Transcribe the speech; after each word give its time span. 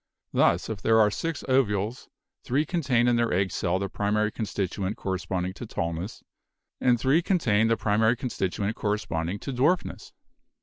Thus, 0.33 0.67
if 0.67 0.81
there 0.81 0.99
are 0.99 1.11
six 1.11 1.43
ovules, 1.47 2.09
three 2.43 2.65
contain 2.65 3.07
in 3.07 3.17
their 3.17 3.31
egg 3.31 3.51
cell 3.51 3.77
the 3.77 3.87
primary 3.87 4.31
con 4.31 4.47
stituent 4.47 4.95
corresponding 4.95 5.53
to 5.53 5.67
tallness, 5.67 6.23
and 6.79 6.99
three 6.99 7.21
contain 7.21 7.67
the 7.67 7.75
HEREDITY 7.77 7.83
255 7.83 7.83
primary 7.83 8.15
constituent 8.15 8.75
corresponding 8.75 9.37
to 9.37 9.53
dwarfness. 9.53 10.11